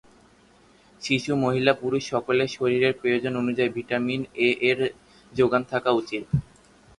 [1.01, 4.79] শিশু, মহিলা, পুরুষ সকলের শরীরের প্রয়োজন অনুযায়ী ভিটামিন ‘এ’ র
[5.33, 6.23] যোগান থাকা উচিত।..